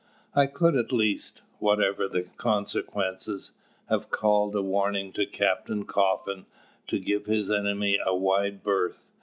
[0.33, 3.51] I could at least whatever the consequences
[3.87, 6.47] have called a warning to Captain Coffin
[6.87, 9.05] to give his enemy a wide berth.